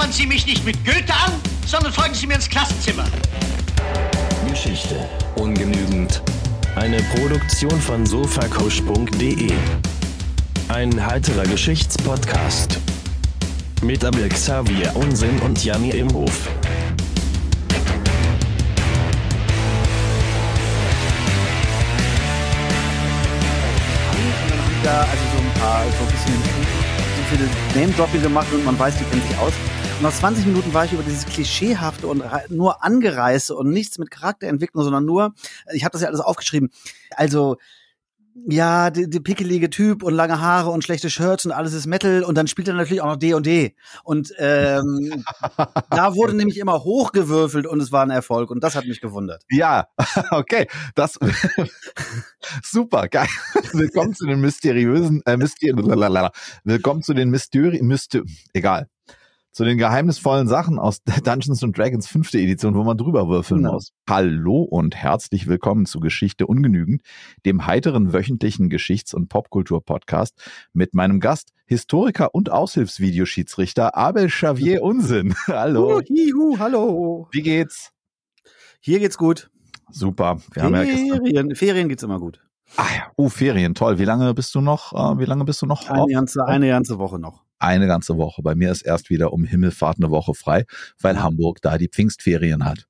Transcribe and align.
labern 0.00 0.12
Sie 0.12 0.26
mich 0.26 0.46
nicht 0.46 0.64
mit 0.64 0.82
Goethe 0.84 1.12
an, 1.12 1.32
sondern 1.66 1.92
folgen 1.92 2.14
Sie 2.14 2.26
mir 2.26 2.34
ins 2.34 2.48
Klassenzimmer. 2.48 3.04
Geschichte 4.48 4.96
ungenügend. 5.36 6.22
Eine 6.74 7.02
Produktion 7.14 7.78
von 7.80 8.06
sofakusch.de. 8.06 9.52
Ein 10.68 11.06
heiterer 11.06 11.42
Geschichtspodcast. 11.42 12.78
Mit 13.82 14.02
Abel 14.02 14.28
Xavier 14.30 14.94
Unsinn 14.96 15.38
und 15.40 15.62
Janni 15.62 15.90
Imhof. 15.90 16.48
Da 24.82 25.00
also 25.00 25.24
so 25.34 25.42
ein 25.42 25.60
paar, 25.60 25.84
so 25.84 26.04
ein 26.04 26.10
bisschen 26.10 26.34
so 27.16 27.36
viele 27.36 27.80
Name-Dropping 27.80 28.22
gemacht 28.22 28.46
und 28.52 28.64
man 28.64 28.78
weiß, 28.78 28.96
die 28.96 29.04
kennen 29.04 29.22
sich 29.28 29.38
aus. 29.38 29.52
Nach 30.02 30.14
20 30.14 30.46
Minuten 30.46 30.72
war 30.72 30.86
ich 30.86 30.94
über 30.94 31.02
dieses 31.02 31.26
klischeehafte 31.26 32.06
und 32.06 32.24
nur 32.48 32.82
angereiste 32.82 33.54
und 33.54 33.68
nichts 33.68 33.98
mit 33.98 34.10
Charakterentwicklung, 34.10 34.82
sondern 34.82 35.04
nur, 35.04 35.34
ich 35.74 35.84
habe 35.84 35.92
das 35.92 36.00
ja 36.00 36.08
alles 36.08 36.20
aufgeschrieben. 36.20 36.70
Also 37.10 37.58
ja, 38.48 38.90
der, 38.90 39.20
pickelige 39.20 39.68
Typ 39.68 40.02
und 40.02 40.14
lange 40.14 40.40
Haare 40.40 40.70
und 40.70 40.84
schlechte 40.84 41.10
Shirts 41.10 41.44
und 41.44 41.52
alles 41.52 41.74
ist 41.74 41.86
Metal 41.86 42.22
und 42.22 42.36
dann 42.38 42.46
spielt 42.46 42.68
er 42.68 42.74
natürlich 42.74 43.02
auch 43.02 43.08
noch 43.08 43.16
D 43.16 43.34
und 43.34 43.44
D. 43.44 43.74
Und 44.02 44.32
ähm, 44.38 45.24
da 45.90 46.14
wurde 46.14 46.34
nämlich 46.34 46.58
immer 46.58 46.82
hochgewürfelt 46.82 47.66
und 47.66 47.80
es 47.80 47.92
war 47.92 48.02
ein 48.02 48.10
Erfolg 48.10 48.50
und 48.50 48.64
das 48.64 48.76
hat 48.76 48.86
mich 48.86 49.00
gewundert. 49.00 49.42
Ja, 49.50 49.88
okay, 50.30 50.66
das 50.94 51.18
super 52.62 53.08
geil. 53.08 53.28
Willkommen 53.72 54.14
zu 54.14 54.26
den 54.26 54.40
mysteriösen, 54.40 55.22
äh, 55.26 55.36
Mysteri. 55.36 55.76
Willkommen 56.64 57.02
zu 57.02 57.12
den 57.12 57.28
Mysteri, 57.28 57.82
Myster 57.82 58.22
egal, 58.54 58.88
zu 59.52 59.64
den 59.64 59.78
geheimnisvollen 59.78 60.46
Sachen 60.46 60.78
aus 60.78 61.02
Dungeons 61.24 61.62
and 61.64 61.76
Dragons 61.76 62.06
fünfte 62.06 62.38
Edition, 62.38 62.74
wo 62.74 62.84
man 62.84 62.96
drüber 62.96 63.28
würfeln 63.28 63.62
Genau. 63.62 63.72
muss. 63.74 63.92
Hallo 64.08 64.62
und 64.62 64.94
herzlich 64.94 65.46
willkommen 65.48 65.86
zu 65.86 65.98
Geschichte 66.00 66.46
ungenügend, 66.46 67.02
dem 67.44 67.66
heiteren 67.66 68.12
wöchentlichen 68.12 68.68
Geschichts- 68.70 69.12
und 69.14 69.28
Popkultur-Podcast 69.28 70.34
mit 70.72 70.94
meinem 70.94 71.18
Gast, 71.20 71.50
Historiker 71.66 72.34
und 72.34 72.50
Aushilfsvideoschiedsrichter 72.50 73.96
Abel 73.96 74.28
Xavier 74.28 74.82
Unsinn. 74.84 75.34
Hallo, 75.46 75.98
Uh, 75.98 76.00
hihu, 76.02 76.58
hallo. 76.58 77.28
wie 77.32 77.42
geht's? 77.42 77.90
Hier 78.80 78.98
geht's 79.00 79.18
gut. 79.18 79.50
Super. 79.90 80.40
Wir 80.52 80.62
haben 80.62 80.74
ja 80.74 80.82
Ferien, 80.84 81.54
Ferien 81.56 81.88
geht's 81.88 82.04
immer 82.04 82.20
gut. 82.20 82.40
Ah 82.76 82.86
ja, 82.96 83.12
oh, 83.16 83.28
Ferien, 83.28 83.74
toll. 83.74 83.98
Wie 83.98 84.04
lange 84.04 84.32
bist 84.34 84.54
du 84.54 84.60
noch, 84.60 84.92
äh, 84.92 85.18
wie 85.18 85.24
lange 85.24 85.44
bist 85.44 85.60
du 85.62 85.66
noch? 85.66 85.88
Eine 85.88 86.06
ganze, 86.12 86.44
eine 86.46 86.68
ganze 86.68 86.98
Woche 86.98 87.18
noch. 87.18 87.44
Eine 87.58 87.86
ganze 87.86 88.16
Woche. 88.16 88.42
Bei 88.42 88.54
mir 88.54 88.70
ist 88.70 88.82
erst 88.82 89.10
wieder 89.10 89.32
um 89.32 89.44
Himmelfahrt 89.44 89.98
eine 89.98 90.10
Woche 90.10 90.34
frei, 90.34 90.64
weil 91.00 91.16
Ja. 91.16 91.22
Hamburg 91.22 91.60
da 91.62 91.76
die 91.78 91.88
Pfingstferien 91.88 92.64
hat. 92.64 92.86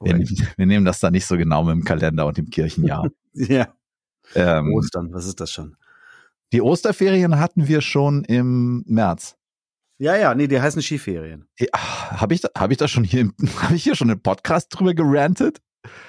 Wir, 0.00 0.14
wir 0.56 0.66
nehmen 0.66 0.84
das 0.84 1.00
da 1.00 1.10
nicht 1.10 1.26
so 1.26 1.36
genau 1.36 1.64
mit 1.64 1.72
dem 1.74 1.84
Kalender 1.84 2.26
und 2.26 2.36
dem 2.38 2.50
Kirchenjahr. 2.50 3.08
Ja. 3.34 3.68
ähm, 4.34 4.72
Ostern, 4.74 5.08
was 5.12 5.24
ist 5.26 5.40
das 5.40 5.50
schon? 5.50 5.76
die 6.52 6.60
Osterferien 6.60 7.38
hatten 7.40 7.66
wir 7.66 7.80
schon 7.80 8.24
im 8.24 8.84
März. 8.86 9.36
Ja, 9.96 10.16
ja, 10.16 10.34
nee, 10.34 10.46
die 10.48 10.60
heißen 10.60 10.82
Skiferien. 10.82 11.48
Habe 11.74 12.34
ich, 12.34 12.42
da- 12.42 12.50
hab 12.58 12.70
ich 12.70 12.76
da 12.76 12.88
schon 12.88 13.04
hier, 13.04 13.22
im- 13.22 13.34
hab 13.62 13.70
ich 13.70 13.82
hier 13.84 13.94
schon 13.96 14.10
einen 14.10 14.20
Podcast 14.20 14.66
drüber 14.70 14.92
gerantet? 14.92 15.62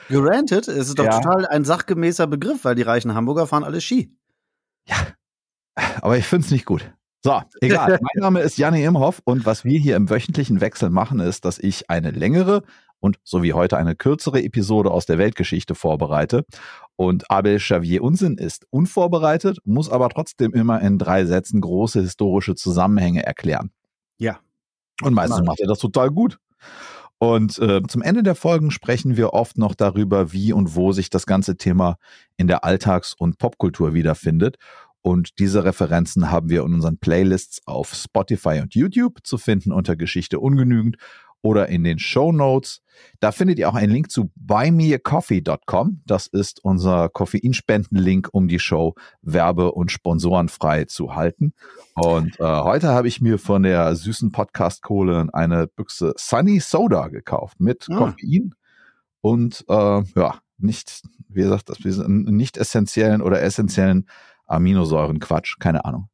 Granted, 0.09 0.67
es 0.67 0.89
ist 0.89 0.99
doch 0.99 1.05
Ja. 1.05 1.19
total 1.19 1.45
ein 1.47 1.65
sachgemäßer 1.65 2.27
Begriff, 2.27 2.63
weil 2.65 2.75
die 2.75 2.81
reichen 2.81 3.13
Hamburger 3.13 3.47
fahren 3.47 3.63
alle 3.63 3.81
Ski. 3.81 4.15
Aber 6.01 6.17
ich 6.17 6.25
finde 6.25 6.45
es 6.45 6.51
nicht 6.51 6.65
gut. 6.65 6.91
So, 7.23 7.41
egal. 7.61 7.99
mein 8.01 8.21
Name 8.21 8.41
ist 8.41 8.57
Janne 8.57 8.83
Imhoff 8.83 9.21
und 9.23 9.45
was 9.45 9.63
wir 9.63 9.79
hier 9.79 9.95
im 9.95 10.09
wöchentlichen 10.09 10.61
Wechsel 10.61 10.89
machen, 10.89 11.19
ist, 11.19 11.45
dass 11.45 11.57
ich 11.57 11.89
eine 11.89 12.11
längere 12.11 12.63
und 12.99 13.17
so 13.23 13.43
wie 13.43 13.53
heute 13.53 13.77
eine 13.77 13.95
kürzere 13.95 14.43
Episode 14.43 14.91
aus 14.91 15.05
der 15.05 15.17
Weltgeschichte 15.17 15.75
vorbereite. 15.75 16.45
Und 16.95 17.29
Abel 17.31 17.57
Xavier 17.57 18.03
Unsinn 18.03 18.37
ist 18.37 18.65
unvorbereitet, 18.69 19.59
muss 19.65 19.89
aber 19.89 20.09
trotzdem 20.09 20.53
immer 20.53 20.81
in 20.81 20.99
drei 20.99 21.25
Sätzen 21.25 21.61
große 21.61 22.01
historische 22.01 22.55
Zusammenhänge 22.55 23.25
erklären. 23.25 23.71
Ja. 24.17 24.39
Und 25.01 25.13
meistens 25.13 25.41
macht 25.43 25.59
er 25.59 25.67
das 25.67 25.79
total 25.79 26.11
gut. 26.11 26.39
Und 27.23 27.57
äh, 27.59 27.81
zum 27.87 28.01
Ende 28.01 28.21
der 28.21 28.35
Folgen 28.35 28.69
sprechen 28.69 29.15
wir 29.15 29.31
oft 29.31 29.57
noch 29.57 29.75
darüber, 29.75 30.33
wie 30.33 30.51
und 30.51 30.75
wo 30.75 30.91
sich 30.91 31.09
das 31.09 31.25
ganze 31.25 31.55
Thema 31.55 31.95
in 32.35 32.47
der 32.47 32.65
Alltags- 32.65 33.13
und 33.13 33.37
Popkultur 33.37 33.93
wiederfindet. 33.93 34.57
Und 35.01 35.39
diese 35.39 35.63
Referenzen 35.63 36.31
haben 36.31 36.49
wir 36.49 36.65
in 36.65 36.73
unseren 36.73 36.97
Playlists 36.97 37.65
auf 37.65 37.93
Spotify 37.93 38.59
und 38.61 38.75
YouTube 38.75 39.19
zu 39.23 39.37
finden 39.37 39.71
unter 39.71 39.95
Geschichte 39.95 40.41
ungenügend 40.41 40.97
oder 41.43 41.69
in 41.69 41.83
den 41.83 41.99
Show 41.99 42.31
Notes. 42.31 42.81
Da 43.19 43.31
findet 43.31 43.59
ihr 43.59 43.69
auch 43.69 43.75
einen 43.75 43.91
Link 43.91 44.09
zu 44.11 44.31
buymeacoffee.com. 44.35 46.01
Das 46.05 46.27
ist 46.27 46.63
unser 46.63 47.09
Koffeinspenden-Link, 47.09 48.29
um 48.31 48.47
die 48.47 48.59
Show 48.59 48.95
werbe- 49.21 49.71
und 49.73 49.91
sponsorenfrei 49.91 50.85
zu 50.85 51.15
halten. 51.15 51.53
Und 51.95 52.39
äh, 52.39 52.43
heute 52.43 52.89
habe 52.89 53.07
ich 53.07 53.19
mir 53.21 53.37
von 53.39 53.63
der 53.63 53.95
süßen 53.95 54.31
Podcast-Kohle 54.31 55.27
eine 55.33 55.67
Büchse 55.67 56.13
Sunny 56.17 56.59
Soda 56.59 57.09
gekauft 57.09 57.59
mit 57.59 57.87
Ah. 57.89 57.97
Koffein 57.97 58.55
und 59.21 59.65
äh, 59.67 59.73
ja, 60.15 60.39
nicht, 60.57 61.01
wie 61.27 61.41
gesagt, 61.41 61.69
das 61.69 61.79
nicht 61.83 62.57
essentiellen 62.57 63.21
oder 63.21 63.41
essentiellen 63.41 64.07
Aminosäuren, 64.45 65.19
Quatsch, 65.19 65.57
keine 65.59 65.83
Ahnung. 65.85 66.09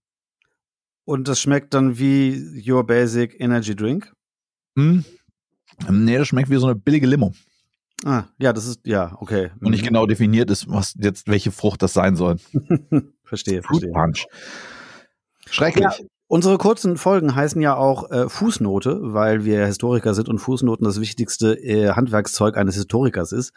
Und 1.05 1.27
das 1.27 1.39
schmeckt 1.41 1.73
dann 1.73 1.99
wie 1.99 2.63
Your 2.69 2.85
Basic 2.85 3.39
Energy 3.39 3.75
Drink. 3.75 4.13
Hm. 4.77 5.03
Nee, 5.89 6.17
das 6.17 6.27
schmeckt 6.27 6.49
wie 6.49 6.57
so 6.57 6.65
eine 6.67 6.75
billige 6.75 7.07
Limo. 7.07 7.33
Ah, 8.05 8.23
ja, 8.37 8.53
das 8.53 8.65
ist, 8.65 8.81
ja, 8.85 9.15
okay. 9.19 9.51
Und 9.61 9.71
nicht 9.71 9.83
genau 9.83 10.05
definiert 10.05 10.49
ist, 10.49 10.69
was 10.69 10.95
jetzt, 10.97 11.27
welche 11.27 11.51
Frucht 11.51 11.81
das 11.81 11.93
sein 11.93 12.15
soll. 12.15 12.37
verstehe, 13.23 13.61
Fruit 13.61 13.81
verstehe. 13.81 13.91
Punch. 13.91 14.25
Schrecklich. 15.49 15.83
Ja. 15.83 16.05
Unsere 16.31 16.59
kurzen 16.59 16.95
Folgen 16.95 17.33
heißen 17.33 17.59
ja 17.59 17.75
auch 17.75 18.11
äh, 18.11 18.29
Fußnote, 18.29 18.99
weil 19.01 19.45
wir 19.45 19.65
Historiker 19.65 20.13
sind 20.13 20.29
und 20.29 20.37
Fußnoten 20.37 20.85
das 20.85 21.01
wichtigste 21.01 21.55
äh, 21.55 21.93
Handwerkszeug 21.93 22.55
eines 22.55 22.75
Historikers 22.75 23.31
ist. 23.31 23.51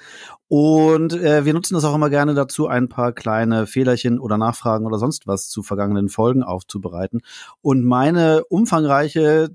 Und 0.48 1.12
äh, 1.12 1.44
wir 1.44 1.52
nutzen 1.52 1.74
das 1.74 1.84
auch 1.84 1.94
immer 1.94 2.08
gerne 2.08 2.32
dazu, 2.32 2.68
ein 2.68 2.88
paar 2.88 3.12
kleine 3.12 3.66
Fehlerchen 3.66 4.18
oder 4.18 4.38
Nachfragen 4.38 4.86
oder 4.86 4.98
sonst 4.98 5.26
was 5.26 5.48
zu 5.48 5.62
vergangenen 5.62 6.08
Folgen 6.08 6.42
aufzubereiten. 6.42 7.20
Und 7.60 7.84
meine 7.84 8.42
umfangreiche 8.44 9.50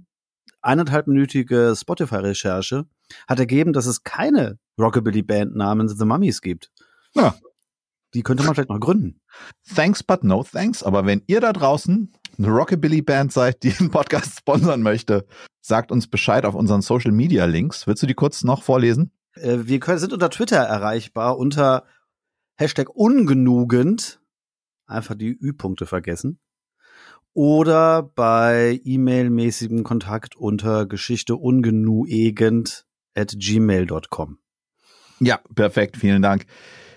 eineinhalbminütige 0.68 1.74
Spotify-Recherche 1.76 2.86
hat 3.28 3.40
ergeben, 3.40 3.74
dass 3.74 3.86
es 3.86 4.04
keine 4.04 4.60
Rockabilly-Band 4.80 5.56
namens 5.56 5.98
The 5.98 6.06
Mummies 6.06 6.42
gibt. 6.42 6.72
Ja. 7.14 7.36
Die 8.14 8.24
könnte 8.24 8.44
man 8.44 8.56
vielleicht 8.56 8.70
noch 8.70 8.80
gründen. 8.80 9.22
Thanks, 9.76 10.04
but 10.04 10.24
no 10.24 10.44
thanks. 10.44 10.84
Aber 10.84 11.06
wenn 11.06 11.24
ihr 11.28 11.42
da 11.42 11.54
draußen 11.54 12.12
eine 12.38 12.48
Rockabilly-Band 12.48 13.32
seid, 13.32 13.64
die 13.64 13.72
den 13.72 13.92
Podcast 13.92 14.40
sponsern 14.40 14.82
möchte, 14.82 15.26
sagt 15.62 15.92
uns 15.92 16.08
Bescheid 16.08 16.46
auf 16.46 16.56
unseren 16.56 16.82
Social-Media-Links. 16.82 17.88
Willst 17.88 18.04
du 18.04 18.08
die 18.08 18.14
kurz 18.14 18.44
noch 18.44 18.64
vorlesen? 18.64 19.12
Äh, 19.36 19.60
wir 19.64 19.80
können, 19.80 20.00
sind 20.00 20.14
unter 20.14 20.30
Twitter 20.30 20.58
erreichbar 20.58 21.38
unter 21.38 21.86
Hashtag 22.56 22.90
ungenugend. 22.90 24.22
Einfach 24.86 25.16
die 25.16 25.38
Ü-Punkte 25.38 25.86
vergessen. 25.86 26.40
Oder 27.38 28.02
bei 28.16 28.82
E-Mail-mäßigem 28.84 29.84
Kontakt 29.84 30.36
unter 30.36 30.88
geschichteungenuegend 30.88 32.88
at 33.14 33.36
gmail.com. 33.38 34.40
Ja, 35.20 35.40
perfekt. 35.54 35.98
Vielen 35.98 36.24
Dank. 36.24 36.48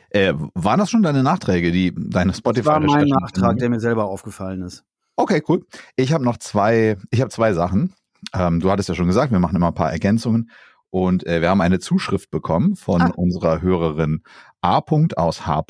Äh, 0.08 0.32
waren 0.54 0.78
das 0.78 0.90
schon 0.90 1.02
deine 1.02 1.22
Nachträge, 1.22 1.72
die 1.72 1.94
deine 1.94 2.32
spotify 2.32 2.64
Das 2.64 2.72
war 2.72 2.80
mein 2.80 3.06
Nachtrag, 3.06 3.58
der 3.58 3.68
mir 3.68 3.80
selber 3.80 4.06
aufgefallen 4.06 4.62
ist. 4.62 4.82
Okay, 5.14 5.42
cool. 5.46 5.66
Ich 5.96 6.14
habe 6.14 6.24
noch 6.24 6.38
zwei, 6.38 6.96
ich 7.10 7.20
habe 7.20 7.30
zwei 7.30 7.52
Sachen. 7.52 7.92
Ähm, 8.32 8.60
du 8.60 8.70
hattest 8.70 8.88
ja 8.88 8.94
schon 8.94 9.08
gesagt, 9.08 9.32
wir 9.32 9.40
machen 9.40 9.56
immer 9.56 9.68
ein 9.68 9.74
paar 9.74 9.92
Ergänzungen. 9.92 10.50
Und 10.88 11.26
äh, 11.26 11.42
wir 11.42 11.50
haben 11.50 11.60
eine 11.60 11.80
Zuschrift 11.80 12.30
bekommen 12.30 12.76
von 12.76 13.02
Ah. 13.02 13.12
unserer 13.14 13.60
Hörerin 13.60 14.22
A. 14.62 14.80
aus 15.16 15.46
H. 15.46 15.64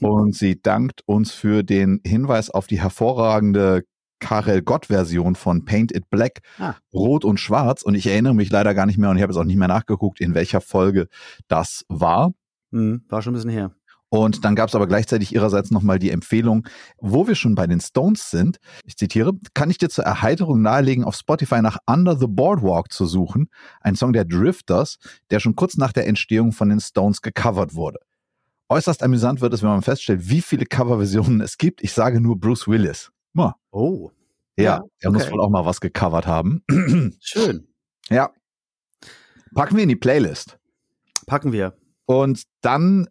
Und 0.00 0.34
sie 0.34 0.60
dankt 0.60 1.00
uns 1.06 1.32
für 1.32 1.62
den 1.62 2.00
Hinweis 2.06 2.50
auf 2.50 2.66
die 2.66 2.80
hervorragende 2.80 3.84
Karel 4.18 4.62
Gott-Version 4.62 5.34
von 5.34 5.64
Paint 5.64 5.92
It 5.94 6.10
Black, 6.10 6.40
Ah. 6.58 6.74
Rot 6.92 7.24
und 7.24 7.38
Schwarz. 7.40 7.82
Und 7.82 7.94
ich 7.94 8.06
erinnere 8.06 8.34
mich 8.34 8.50
leider 8.50 8.74
gar 8.74 8.86
nicht 8.86 8.98
mehr 8.98 9.10
und 9.10 9.16
ich 9.16 9.22
habe 9.22 9.32
es 9.32 9.38
auch 9.38 9.44
nicht 9.44 9.56
mehr 9.56 9.68
nachgeguckt, 9.68 10.20
in 10.20 10.34
welcher 10.34 10.60
Folge 10.60 11.08
das 11.48 11.84
war. 11.88 12.32
Hm, 12.72 13.02
war 13.08 13.22
schon 13.22 13.32
ein 13.32 13.36
bisschen 13.36 13.50
her. 13.50 13.72
Und 14.08 14.44
dann 14.44 14.54
gab 14.54 14.68
es 14.68 14.74
aber 14.76 14.86
gleichzeitig 14.86 15.34
ihrerseits 15.34 15.70
nochmal 15.72 15.98
die 15.98 16.10
Empfehlung, 16.10 16.66
wo 16.98 17.26
wir 17.26 17.34
schon 17.34 17.56
bei 17.56 17.66
den 17.66 17.80
Stones 17.80 18.30
sind, 18.30 18.58
ich 18.84 18.96
zitiere, 18.96 19.32
kann 19.52 19.68
ich 19.68 19.78
dir 19.78 19.88
zur 19.88 20.04
Erheiterung 20.04 20.62
nahelegen, 20.62 21.04
auf 21.04 21.16
Spotify 21.16 21.60
nach 21.60 21.78
Under 21.86 22.16
the 22.16 22.28
Boardwalk 22.28 22.92
zu 22.92 23.04
suchen, 23.06 23.48
ein 23.80 23.96
Song 23.96 24.12
der 24.12 24.24
Drifters, 24.24 24.98
der 25.30 25.40
schon 25.40 25.56
kurz 25.56 25.76
nach 25.76 25.92
der 25.92 26.06
Entstehung 26.06 26.52
von 26.52 26.68
den 26.68 26.80
Stones 26.80 27.20
gecovert 27.20 27.74
wurde. 27.74 27.98
Äußerst 28.68 29.02
amüsant 29.02 29.40
wird 29.40 29.52
es, 29.52 29.62
wenn 29.62 29.70
man 29.70 29.82
feststellt, 29.82 30.28
wie 30.28 30.40
viele 30.40 30.66
Coverversionen 30.66 31.40
es 31.40 31.58
gibt. 31.58 31.82
Ich 31.82 31.92
sage 31.92 32.20
nur 32.20 32.38
Bruce 32.38 32.66
Willis. 32.68 33.10
Ja, 33.36 33.54
Oh, 33.70 34.10
ja 34.56 34.64
Ja, 34.64 34.82
er 35.00 35.10
muss 35.12 35.30
wohl 35.30 35.40
auch 35.40 35.50
mal 35.50 35.64
was 35.66 35.80
gecovert 35.80 36.26
haben. 36.26 36.62
schön. 37.20 37.68
Ja. 38.08 38.30
Packen 39.54 39.76
wir 39.76 39.82
in 39.82 39.88
die 39.88 39.96
Playlist. 39.96 40.58
Packen 41.26 41.52
wir. 41.52 41.76
Und 42.06 42.42
dann 42.60 43.08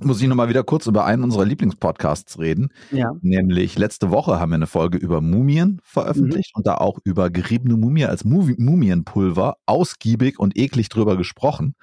muss 0.00 0.20
ich 0.20 0.26
nochmal 0.28 0.48
wieder 0.48 0.64
kurz 0.64 0.86
über 0.86 1.04
einen 1.04 1.22
unserer 1.22 1.44
Lieblingspodcasts 1.44 2.38
reden. 2.40 2.70
Ja. 2.90 3.12
Nämlich 3.22 3.78
letzte 3.78 4.10
Woche 4.10 4.40
haben 4.40 4.50
wir 4.50 4.56
eine 4.56 4.66
Folge 4.66 4.98
über 4.98 5.20
Mumien 5.20 5.80
veröffentlicht 5.84 6.50
und 6.56 6.66
da 6.66 6.74
auch 6.76 6.98
über 7.04 7.30
geriebene 7.30 7.76
Mumie 7.76 8.04
als 8.04 8.24
Mu- 8.24 8.54
Mumienpulver 8.58 9.56
ausgiebig 9.66 10.38
und 10.38 10.58
eklig 10.58 10.88
drüber 10.88 11.16
gesprochen. 11.16 11.74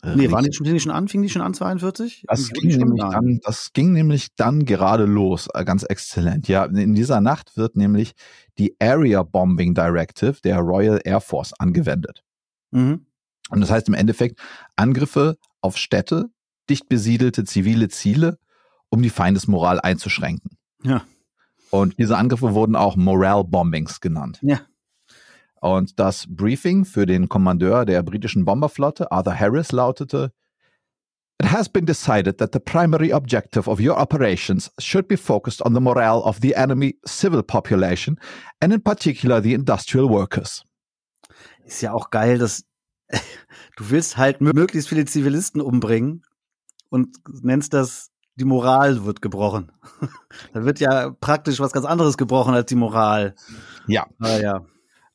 Äh. 0.02 0.16
Nee, 0.16 0.30
waren 0.30 0.44
die 0.44 0.52
schon, 0.52 0.64
die 0.64 0.80
schon 0.80 0.92
an? 0.92 1.08
Fingen 1.08 1.22
die 1.22 1.28
schon 1.28 1.42
an, 1.42 1.54
42? 1.54 2.24
Das 2.26 2.50
ging, 2.50 2.76
nämlich 2.76 3.02
an. 3.02 3.10
dann, 3.10 3.40
das 3.44 3.72
ging 3.72 3.92
nämlich 3.92 4.34
dann 4.36 4.64
gerade 4.64 5.04
los, 5.04 5.48
äh, 5.54 5.64
ganz 5.64 5.84
exzellent. 5.84 6.48
Ja, 6.48 6.64
in 6.64 6.94
dieser 6.94 7.20
Nacht 7.20 7.56
wird 7.56 7.76
nämlich 7.76 8.12
die 8.58 8.76
Area 8.80 9.22
Bombing 9.22 9.74
Directive 9.74 10.36
der 10.42 10.58
Royal 10.58 11.00
Air 11.04 11.20
Force 11.20 11.52
angewendet. 11.58 12.24
Mhm. 12.72 13.06
Und 13.50 13.60
das 13.60 13.70
heißt 13.70 13.88
im 13.88 13.94
Endeffekt 13.94 14.40
Angriffe 14.76 15.36
auf 15.60 15.76
Städte, 15.76 16.30
dicht 16.68 16.88
besiedelte 16.88 17.44
zivile 17.44 17.88
Ziele, 17.88 18.38
um 18.88 19.02
die 19.02 19.10
Feindesmoral 19.10 19.80
einzuschränken. 19.80 20.58
Ja. 20.82 21.04
Und 21.70 21.98
diese 21.98 22.16
Angriffe 22.18 22.54
wurden 22.54 22.76
auch 22.76 22.96
Morale 22.96 23.44
Bombings 23.44 24.00
genannt. 24.00 24.38
Ja. 24.42 24.60
Und 25.62 26.00
das 26.00 26.26
Briefing 26.28 26.84
für 26.84 27.06
den 27.06 27.28
Kommandeur 27.28 27.84
der 27.84 28.02
britischen 28.02 28.44
Bomberflotte, 28.44 29.12
Arthur 29.12 29.38
Harris, 29.38 29.70
lautete, 29.70 30.32
It 31.40 31.52
has 31.52 31.68
been 31.68 31.86
decided 31.86 32.38
that 32.38 32.52
the 32.52 32.58
primary 32.58 33.12
objective 33.12 33.68
of 33.70 33.80
your 33.80 33.96
operations 33.96 34.72
should 34.80 35.06
be 35.06 35.16
focused 35.16 35.64
on 35.64 35.72
the 35.72 35.80
morale 35.80 36.20
of 36.24 36.40
the 36.40 36.54
enemy 36.54 36.98
civil 37.06 37.44
population 37.44 38.18
and 38.60 38.72
in 38.72 38.82
particular 38.82 39.40
the 39.40 39.54
industrial 39.54 40.08
workers. 40.08 40.64
Ist 41.64 41.80
ja 41.80 41.92
auch 41.92 42.10
geil, 42.10 42.38
dass 42.38 42.64
du 43.76 43.90
willst 43.90 44.16
halt 44.16 44.40
mö- 44.40 44.54
möglichst 44.54 44.88
viele 44.88 45.04
Zivilisten 45.04 45.60
umbringen 45.60 46.22
und 46.90 47.16
nennst 47.42 47.72
das, 47.72 48.10
die 48.34 48.44
Moral 48.44 49.04
wird 49.04 49.22
gebrochen. 49.22 49.70
da 50.52 50.64
wird 50.64 50.80
ja 50.80 51.10
praktisch 51.10 51.60
was 51.60 51.72
ganz 51.72 51.86
anderes 51.86 52.16
gebrochen 52.16 52.54
als 52.54 52.66
die 52.66 52.76
Moral. 52.76 53.36
Ja. 53.86 54.08
Ah, 54.18 54.38
ja. 54.38 54.64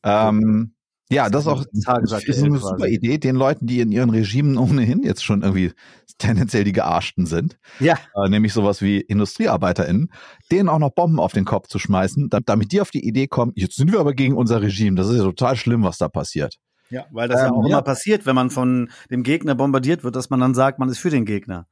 Ähm, 0.08 0.74
ja, 1.10 1.30
das 1.30 1.44
ist 1.44 1.48
auch 1.48 1.64
Tagesaktuell 1.86 2.38
ist 2.38 2.44
eine 2.44 2.60
quasi. 2.60 2.62
super 2.62 2.88
Idee, 2.88 3.18
den 3.18 3.36
Leuten, 3.38 3.66
die 3.68 3.80
in 3.82 3.92
ihren 3.92 4.10
Regimen 4.10 4.58
ohnehin 4.58 5.04
jetzt 5.04 5.24
schon 5.24 5.42
irgendwie 5.42 5.72
tendenziell 6.18 6.64
die 6.64 6.74
Gearschten 6.74 7.26
sind, 7.26 7.60
Ja, 7.80 7.98
äh, 8.16 8.30
nämlich 8.30 8.54
sowas 8.54 8.82
wie 8.82 9.00
IndustriearbeiterInnen, 9.02 10.12
denen 10.52 10.68
auch 10.70 10.80
noch 10.80 10.92
Bomben 10.92 11.20
auf 11.20 11.34
den 11.34 11.46
Kopf 11.46 11.68
zu 11.68 11.80
schmeißen, 11.80 12.30
da, 12.30 12.40
damit 12.44 12.72
die 12.72 12.82
auf 12.82 12.92
die 12.92 13.06
Idee 13.08 13.28
kommen, 13.28 13.54
jetzt 13.56 13.76
sind 13.76 13.92
wir 13.92 14.00
aber 14.00 14.14
gegen 14.14 14.36
unser 14.36 14.62
Regime. 14.62 14.96
Das 14.96 15.10
ist 15.10 15.18
ja 15.18 15.24
total 15.24 15.56
schlimm, 15.56 15.84
was 15.84 15.98
da 15.98 16.10
passiert. 16.10 16.58
ja, 16.90 17.06
weil 17.12 17.28
das 17.30 17.44
ja 17.44 17.48
Ähm, 17.48 17.54
auch 17.54 17.64
ja. 17.68 17.78
immer 17.78 17.82
passiert, 17.84 18.26
wenn 18.26 18.36
man 18.36 18.50
von 18.50 18.90
dem 19.12 19.24
Gegner 19.24 19.56
bombardiert 19.56 20.04
wird, 20.04 20.16
dass 20.16 20.30
man 20.30 20.40
dann 20.40 20.56
sagt, 20.56 20.80
man 20.80 20.90
ist 20.90 21.00
für 21.00 21.10
den 21.10 21.26
Gegner. 21.26 21.68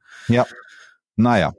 Naja. 1.16 1.52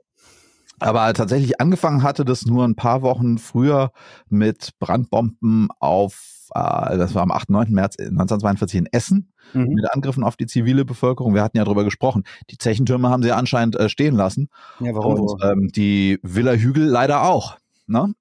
Aber 0.79 1.11
tatsächlich 1.13 1.59
angefangen 1.59 2.03
hatte 2.03 2.23
das 2.23 2.45
nur 2.45 2.63
ein 2.65 2.75
paar 2.75 3.01
Wochen 3.01 3.39
früher 3.39 3.91
mit 4.29 4.71
Brandbomben 4.79 5.69
auf, 5.79 6.36
das 6.53 7.13
war 7.15 7.23
am 7.23 7.31
8. 7.31 7.49
9. 7.49 7.71
März 7.71 7.95
1942 7.99 8.79
in 8.79 8.85
Essen, 8.87 9.31
Mhm. 9.53 9.73
mit 9.75 9.93
Angriffen 9.93 10.23
auf 10.23 10.35
die 10.35 10.45
zivile 10.45 10.83
Bevölkerung. 10.83 11.33
Wir 11.33 11.41
hatten 11.43 11.55
ja 11.57 11.63
drüber 11.63 11.83
gesprochen. 11.85 12.23
Die 12.49 12.57
Zechentürme 12.57 13.09
haben 13.09 13.23
sie 13.23 13.31
anscheinend 13.31 13.77
äh, 13.77 13.87
stehen 13.89 14.15
lassen. 14.15 14.49
Ja, 14.81 14.91
Und 14.93 15.41
ähm, 15.43 15.69
die 15.73 16.19
Villa 16.21 16.51
Hügel 16.53 16.83
leider 16.85 17.23
auch. 17.23 17.57
Ne? 17.87 18.13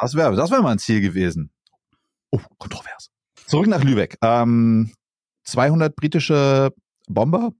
Das 0.00 0.14
wäre 0.14 0.36
das 0.36 0.50
wär 0.52 0.62
mal 0.62 0.70
ein 0.70 0.78
Ziel 0.78 1.00
gewesen. 1.00 1.50
Oh, 2.30 2.38
kontrovers. 2.58 3.10
Zurück 3.46 3.66
nach 3.66 3.82
Lübeck. 3.82 4.18
Ähm, 4.22 4.92
200 5.44 5.96
britische 5.96 6.72
Bomber 7.08 7.50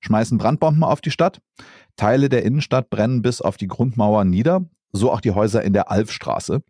schmeißen 0.00 0.38
Brandbomben 0.38 0.84
auf 0.84 1.00
die 1.00 1.10
Stadt. 1.10 1.40
Teile 1.96 2.28
der 2.28 2.44
Innenstadt 2.44 2.88
brennen 2.90 3.22
bis 3.22 3.40
auf 3.40 3.56
die 3.56 3.66
Grundmauer 3.66 4.24
nieder. 4.24 4.64
So 4.92 5.10
auch 5.12 5.20
die 5.20 5.32
Häuser 5.32 5.62
in 5.62 5.72
der 5.72 5.90
Alfstraße. 5.90 6.62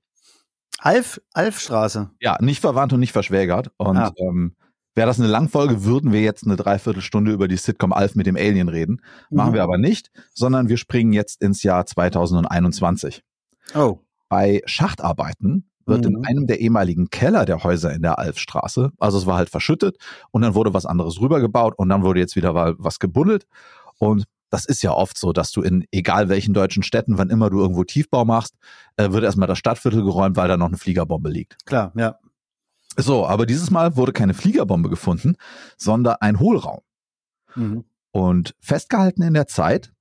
Alf, 0.83 1.21
Alfstraße. 1.35 2.11
Ja, 2.21 2.39
nicht 2.41 2.61
verwandt 2.61 2.93
und 2.93 3.01
nicht 3.01 3.13
verschwägert. 3.13 3.71
Und 3.77 3.97
Ah. 3.99 4.13
ähm, 4.17 4.55
wäre 4.95 5.07
das 5.07 5.19
eine 5.21 5.29
Langfolge, 5.29 5.85
würden 5.85 6.13
wir 6.13 6.21
jetzt 6.23 6.45
eine 6.45 6.57
Dreiviertelstunde 6.57 7.33
über 7.33 7.49
die 7.49 7.57
Sitcom 7.57 7.93
Alf 7.93 8.15
mit 8.15 8.27
dem 8.27 8.37
Alien 8.37 8.69
reden. 8.69 9.01
Machen 9.31 9.51
Mhm. 9.51 9.55
wir 9.55 9.63
aber 9.63 9.79
nicht, 9.79 10.11
sondern 10.33 10.69
wir 10.69 10.77
springen 10.79 11.13
jetzt 11.13 11.41
ins 11.43 11.63
Jahr 11.63 11.87
2021. 11.87 13.23
Oh. 13.75 13.99
Bei 14.29 14.63
Schachtarbeiten 14.67 15.71
wird 15.87 16.05
Mhm. 16.05 16.17
in 16.17 16.25
einem 16.27 16.47
der 16.47 16.61
ehemaligen 16.61 17.11
Keller 17.11 17.45
der 17.45 17.63
Häuser 17.65 17.93
in 17.93 18.03
der 18.03 18.19
Alfstraße, 18.19 18.93
also 18.99 19.19
es 19.19 19.27
war 19.27 19.37
halt 19.37 19.51
verschüttet 19.51 19.97
und 20.31 20.43
dann 20.43 20.55
wurde 20.55 20.73
was 20.75 20.87
anderes 20.87 21.21
rübergebaut 21.21 21.75
und 21.77 21.89
dann 21.89 22.03
wurde 22.03 22.21
jetzt 22.21 22.37
wieder 22.37 22.55
wa- 22.55 22.75
was 22.79 22.99
gebuddelt. 22.99 23.47
Und 23.99 24.25
das 24.51 24.65
ist 24.65 24.83
ja 24.83 24.93
oft 24.93 25.17
so, 25.17 25.33
dass 25.33 25.53
du 25.53 25.63
in 25.63 25.87
egal 25.93 26.29
welchen 26.29 26.53
deutschen 26.53 26.83
Städten, 26.83 27.19
wann 27.19 27.31
immer 27.31 27.51
du 27.51 27.61
irgendwo 27.61 27.85
Tiefbau 27.85 28.25
machst, 28.25 28.57
äh, 28.97 29.11
wird 29.13 29.25
erstmal 29.25 29.49
das 29.49 29.59
Stadtviertel 29.59 30.03
geräumt, 30.03 30.37
weil 30.37 30.49
da 30.49 30.57
noch 30.57 30.67
eine 30.67 30.77
Fliegerbombe 30.77 31.31
liegt. 31.31 31.65
Klar, 31.67 31.93
ja. 31.97 32.19
So, 32.97 33.27
aber 33.27 33.47
dieses 33.47 33.71
Mal 33.71 33.97
wurde 33.97 34.13
keine 34.13 34.35
Fliegerbombe 34.35 34.91
gefunden, 34.91 35.37
sondern 35.77 36.17
ein 36.21 36.41
Hohlraum. 36.41 36.81
Mhm. 37.55 37.85
Und 38.11 38.55
festgehalten 38.61 39.23
in 39.23 39.35
der 39.35 39.47
Zeit 39.47 39.93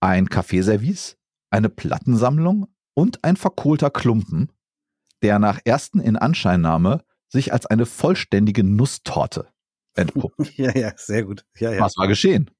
ein 0.00 0.30
Kaffeeservice, 0.30 1.18
eine 1.50 1.68
Plattensammlung 1.68 2.68
und 2.94 3.22
ein 3.22 3.36
verkohlter 3.36 3.90
Klumpen, 3.90 4.50
der 5.22 5.38
nach 5.38 5.60
ersten 5.64 6.00
Inanscheinnahme 6.00 7.02
sich 7.28 7.52
als 7.52 7.66
eine 7.66 7.84
vollständige 7.84 8.64
Nusstorte 8.64 9.48
entpuppt. 9.94 10.34
Ja, 10.56 10.76
ja, 10.76 10.92
sehr 10.96 11.24
gut. 11.24 11.44
Ja, 11.58 11.72
ja. 11.72 11.80
Was 11.80 11.96
war 11.96 12.08
geschehen? 12.08 12.50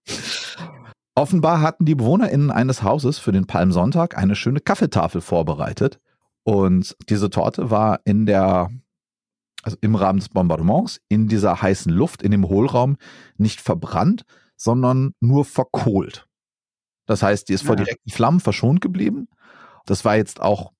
Offenbar 1.14 1.60
hatten 1.60 1.84
die 1.84 1.94
BewohnerInnen 1.94 2.50
eines 2.50 2.82
Hauses 2.82 3.18
für 3.18 3.32
den 3.32 3.46
Palmsonntag 3.46 4.16
eine 4.16 4.36
schöne 4.36 4.60
Kaffeetafel 4.60 5.20
vorbereitet. 5.20 6.00
Und 6.44 6.96
diese 7.08 7.30
Torte 7.30 7.70
war 7.70 8.00
in 8.04 8.26
der, 8.26 8.70
also 9.62 9.76
im 9.80 9.94
Rahmen 9.94 10.20
des 10.20 10.28
Bombardements, 10.30 11.00
in 11.08 11.28
dieser 11.28 11.60
heißen 11.60 11.92
Luft, 11.92 12.22
in 12.22 12.30
dem 12.30 12.48
Hohlraum, 12.48 12.96
nicht 13.36 13.60
verbrannt, 13.60 14.22
sondern 14.56 15.12
nur 15.20 15.44
verkohlt. 15.44 16.26
Das 17.06 17.22
heißt, 17.22 17.48
die 17.48 17.54
ist 17.54 17.62
vor 17.64 17.76
Ja. 17.76 17.84
direkten 17.84 18.10
Flammen 18.10 18.40
verschont 18.40 18.80
geblieben. 18.80 19.28
Das 19.86 20.04
war 20.04 20.16
jetzt 20.16 20.40
auch 20.40 20.72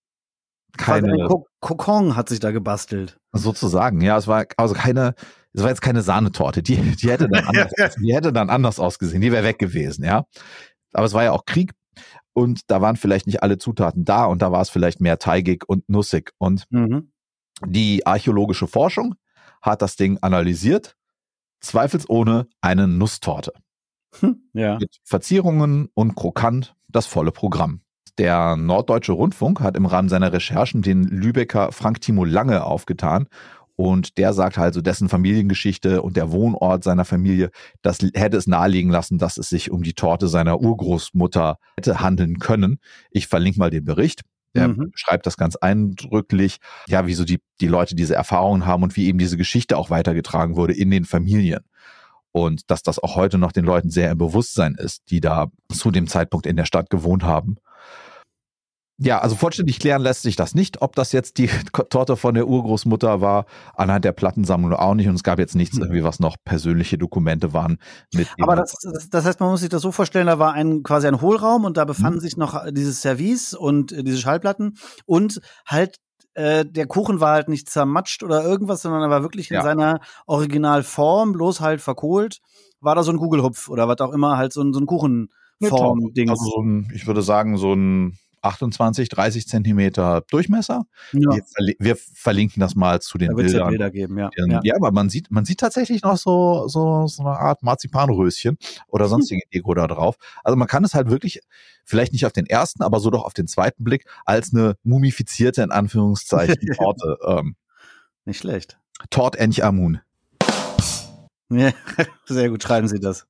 keine. 0.77 1.13
Ein 1.13 1.27
Ko- 1.29 1.47
Kokon 1.61 2.15
hat 2.17 2.29
sich 2.29 2.39
da 2.41 2.53
gebastelt. 2.53 3.19
Sozusagen, 3.33 4.01
ja, 4.01 4.17
es 4.17 4.29
war 4.29 4.47
also 4.57 4.75
keine, 4.75 5.15
es 5.53 5.63
war 5.63 5.71
jetzt 5.71 5.83
keine 5.83 6.03
Sahnetorte, 6.03 6.63
die, 6.63 6.77
die 6.77 7.11
hätte 7.11 7.29
dann 7.29 7.45
anders, 7.47 7.73
die 8.01 8.15
hätte 8.15 8.33
dann 8.33 8.51
anders 8.51 8.79
ausgesehen, 8.79 9.21
die 9.23 9.33
wäre 9.33 9.45
weg 9.45 9.59
gewesen, 9.59 10.05
ja. 10.05 10.25
Aber 10.93 11.07
es 11.07 11.13
war 11.15 11.25
ja 11.25 11.33
auch 11.33 11.45
Krieg 11.47 11.73
und 12.33 12.71
da 12.71 12.81
waren 12.81 12.97
vielleicht 12.97 13.27
nicht 13.27 13.43
alle 13.43 13.59
Zutaten 13.59 14.05
da 14.05 14.25
und 14.27 14.43
da 14.43 14.53
war 14.53 14.63
es 14.63 14.71
vielleicht 14.71 15.01
mehr 15.01 15.19
teigig 15.19 15.65
und 15.69 15.89
nussig. 15.89 16.33
Und 16.39 16.65
Mhm. 16.71 17.13
die 17.67 18.07
archäologische 18.07 18.67
Forschung 18.67 19.15
hat 19.63 19.83
das 19.83 19.97
Ding 19.97 20.19
analysiert, 20.23 20.97
zweifelsohne 21.61 22.47
eine 22.61 22.89
Nusstorte 22.89 23.53
Hm, 24.21 24.43
Ja. 24.55 24.79
mit 24.79 24.99
Verzierungen 25.05 25.89
und 25.95 26.15
krokant 26.17 26.75
das 26.89 27.07
volle 27.07 27.33
Programm. 27.33 27.83
Der 28.19 28.57
Norddeutsche 28.57 29.13
Rundfunk 29.13 29.61
hat 29.61 29.77
im 29.77 29.87
Rahmen 29.87 30.09
seiner 30.09 30.33
Recherchen 30.33 30.83
den 30.83 31.05
Lübecker 31.05 31.71
Frank 31.73 32.01
Timo 32.01 32.25
Lange 32.25 32.65
aufgetan 32.65 33.29
und 33.81 34.19
der 34.19 34.35
sagt 34.35 34.59
halt 34.59 34.75
so 34.75 34.83
dessen 34.83 35.09
Familiengeschichte 35.09 36.03
und 36.03 36.15
der 36.15 36.31
Wohnort 36.33 36.85
seiner 36.85 37.07
Familie, 37.07 37.51
das 37.81 38.01
hätte 38.13 38.37
es 38.37 38.47
nahelegen 38.47 38.91
lassen, 38.91 39.17
dass 39.17 39.39
es 39.39 39.49
sich 39.49 39.71
um 39.71 39.83
die 39.83 39.95
Torte 39.95 40.29
seiner 40.29 40.61
Urgroßmutter 40.61 41.57
hätte 41.79 42.01
handeln 42.01 42.39
können. 42.41 42.79
Ich 43.11 43.27
verlinke 43.27 43.59
mal 43.59 43.71
den 43.71 43.87
Bericht. 43.87 44.21
Der 44.55 44.69
Mhm. 44.69 44.91
beschreibt 44.91 45.25
das 45.25 45.39
ganz 45.39 45.57
eindrücklich, 45.57 46.59
ja, 46.89 47.07
wieso 47.07 47.25
die, 47.25 47.41
die 47.63 47.69
Leute 47.69 47.95
diese 47.95 48.15
Erfahrungen 48.15 48.67
haben 48.67 48.83
und 48.83 48.97
wie 48.97 49.07
eben 49.07 49.19
diese 49.19 49.39
Geschichte 49.39 49.79
auch 49.79 49.89
weitergetragen 49.89 50.57
wurde 50.57 50.75
in 50.75 50.91
den 50.91 51.07
Familien. 51.07 51.61
Und 52.33 52.71
dass 52.71 52.83
das 52.83 52.99
auch 52.99 53.17
heute 53.17 53.39
noch 53.39 53.53
den 53.53 53.65
Leuten 53.65 53.89
sehr 53.89 54.11
im 54.11 54.19
Bewusstsein 54.19 54.75
ist, 54.75 55.05
die 55.11 55.23
da 55.23 55.47
zu 55.73 55.91
dem 55.91 56.07
Zeitpunkt 56.07 56.45
in 56.45 56.57
der 56.57 56.67
Stadt 56.67 56.91
gewohnt 56.91 57.25
haben. 57.25 57.57
Ja, 59.03 59.19
also 59.21 59.35
vollständig 59.35 59.79
klären 59.79 60.03
lässt 60.03 60.23
sich 60.23 60.37
das 60.37 60.55
nicht, 60.55 60.83
ob 60.83 60.95
das 60.95 61.13
jetzt 61.13 61.39
die 61.39 61.49
Torte 61.89 62.17
von 62.17 62.35
der 62.35 62.47
Urgroßmutter 62.47 63.23
war, 63.23 63.47
anhand 63.75 64.05
der 64.05 64.13
Plattensammlung 64.13 64.75
auch 64.75 64.95
nicht. 64.95 65.09
Und 65.09 65.15
es 65.15 65.23
gab 65.23 65.39
jetzt 65.39 65.55
nichts 65.55 65.77
Hm. 65.77 65.85
irgendwie, 65.85 66.05
was 66.05 66.21
noch 66.21 66.37
persönliche 66.45 66.99
Dokumente 66.99 67.55
waren. 67.55 67.79
Mit 68.13 68.29
Aber 68.43 68.57
das, 68.57 68.75
das, 69.11 69.25
heißt, 69.25 69.41
man 69.41 69.51
muss 69.51 69.61
sich 69.61 69.71
das 69.71 69.81
so 69.81 69.91
vorstellen, 69.91 70.27
da 70.27 70.39
war 70.39 70.53
ein 70.53 70.83
quasi 70.83 71.07
ein 71.07 71.23
Hohlraum 71.23 71.65
und 71.65 71.79
da 71.79 71.87
befanden 71.87 72.21
sich 72.21 72.37
noch 72.37 72.63
dieses 72.71 73.01
Service 73.01 73.55
und 73.55 73.91
äh, 73.91 74.03
diese 74.05 74.19
Schallplatten 74.19 74.77
und 75.07 75.41
halt 75.67 75.97
äh, 76.35 76.67
der 76.67 76.87
Kuchen 76.87 77.21
war 77.21 77.33
halt 77.33 77.49
nicht 77.49 77.71
zermatscht 77.71 78.23
oder 78.23 78.45
irgendwas, 78.45 78.83
sondern 78.83 79.03
er 79.03 79.11
war 79.11 79.23
wirklich 79.23 79.51
in 79.51 79.57
Ja. 79.57 79.63
seiner 79.63 80.01
Originalform, 80.27 81.33
bloß 81.33 81.61
halt 81.61 81.81
verkohlt. 81.81 82.39
War 82.81 82.95
da 82.95 83.03
so 83.03 83.13
ein 83.13 83.19
Kugelhupf 83.19 83.69
oder 83.69 83.89
was 83.89 83.99
auch 84.01 84.13
immer, 84.13 84.37
halt 84.37 84.53
so 84.53 84.63
ein, 84.63 84.73
so 84.73 84.81
ein 84.81 84.87
Kuchenform-Ding. 84.87 86.29
also 86.31 86.45
so 86.45 86.63
ein, 86.63 86.91
ich 86.95 87.07
würde 87.07 87.23
sagen, 87.23 87.57
so 87.57 87.73
ein 87.75 88.19
28, 88.43 89.09
30 89.09 89.47
Zentimeter 89.49 90.23
Durchmesser. 90.31 90.85
ja, 91.13 91.21
Wir, 91.31 91.43
verli 91.45 91.77
wir 91.79 91.97
verlinken 91.97 92.61
das 92.61 92.75
mal 92.75 93.01
zu 93.01 93.19
den 93.19 93.29
da 93.31 93.35
Bildern. 93.35 93.69
Bilder 93.69 93.91
geben, 93.91 94.19
ja. 94.19 94.31
Ja. 94.37 94.61
Ja, 94.63 94.77
aber 94.77 94.93
man 94.93 95.09
sieht, 95.11 95.31
man 95.31 95.45
sieht 95.45 95.61
tatsächlich 95.61 96.03
noch 96.03 96.17
so, 96.17 96.67
so, 96.69 97.07
so 97.07 97.23
eine 97.23 97.39
Art 97.39 97.63
Marzipanröschen 97.63 98.57
oder 98.89 99.05
Hm. 99.05 99.11
sonstige 99.11 99.43
Deko 99.53 99.75
da 99.75 99.87
drauf. 99.87 100.17
Also 100.45 100.57
man 100.57 100.69
kann 100.69 100.85
es 100.85 100.95
halt 100.95 101.11
wirklich, 101.11 101.41
vielleicht 101.85 102.13
nicht 102.13 102.27
auf 102.27 102.33
den 102.33 102.47
ersten, 102.47 102.83
aber 102.83 103.01
so 103.01 103.11
doch 103.11 103.25
auf 103.25 103.35
den 103.35 103.47
zweiten 103.47 103.85
Blick 103.85 104.07
als 104.25 104.53
eine 104.55 104.77
mumifizierte, 104.83 105.63
in 105.63 105.71
Anführungszeichen, 105.71 106.57
Torte, 106.77 107.19
ähm, 107.27 107.57
Nicht 108.25 108.39
schlecht. 108.41 108.79
Tort 109.11 109.37
Ench 109.37 109.63
Amun. 109.65 110.01
Ja, 111.51 111.73
sehr 112.27 112.49
gut, 112.49 112.63
schreiben 112.63 112.87
Sie 112.89 113.01
das. 113.01 113.27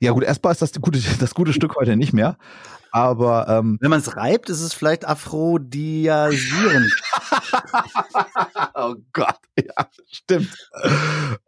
Ja 0.00 0.12
gut, 0.12 0.24
essbar 0.24 0.52
ist 0.52 0.62
das 0.62 0.72
gute, 0.72 1.00
das 1.20 1.34
gute 1.34 1.52
Stück 1.52 1.74
heute 1.76 1.96
nicht 1.96 2.12
mehr, 2.12 2.36
aber 2.92 3.48
ähm, 3.48 3.78
Wenn 3.80 3.90
man 3.90 4.00
es 4.00 4.16
reibt, 4.16 4.50
ist 4.50 4.60
es 4.60 4.72
vielleicht 4.74 5.06
aphrodisiasierend. 5.06 6.92
oh 8.74 8.94
Gott, 9.12 9.38
ja, 9.58 9.88
stimmt. 10.10 10.54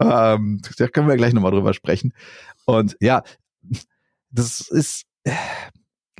ähm, 0.00 0.60
da 0.78 0.88
können 0.88 1.08
wir 1.08 1.16
gleich 1.16 1.32
nochmal 1.32 1.52
drüber 1.52 1.74
sprechen. 1.74 2.12
Und 2.64 2.96
ja, 3.00 3.22
das 4.30 4.60
ist, 4.60 5.04